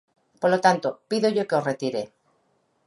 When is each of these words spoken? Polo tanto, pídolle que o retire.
Polo 0.41 0.59
tanto, 0.65 0.89
pídolle 1.09 1.47
que 1.47 1.57
o 1.59 1.65
retire. 1.69 2.03